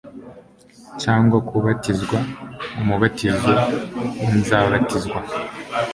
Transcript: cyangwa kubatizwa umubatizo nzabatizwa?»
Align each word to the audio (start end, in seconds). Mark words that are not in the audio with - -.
cyangwa 1.01 1.37
kubatizwa 1.47 2.17
umubatizo 2.81 3.51
nzabatizwa?» 4.37 5.19